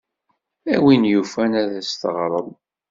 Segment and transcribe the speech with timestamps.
[0.75, 2.49] A win yufan ad as-teɣrem.